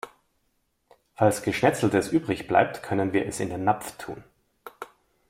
[1.13, 4.23] Falls Geschnetzeltes übrig bleibt, können wir es in den Napf tun.